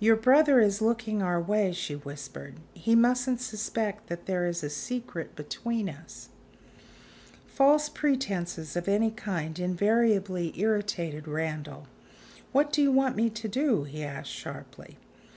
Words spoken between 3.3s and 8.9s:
suspect that there is a secret between us." False pretenses of